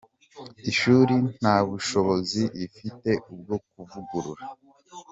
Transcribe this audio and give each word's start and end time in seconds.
Ishuri 0.71 1.15
nta 1.37 1.55
bushobozi 1.69 2.41
rifite 2.57 3.11
bwo 3.39 3.57
kuvugurura. 3.69 4.43